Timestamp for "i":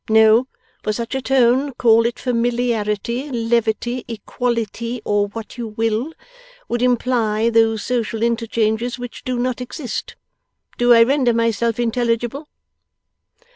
10.91-11.03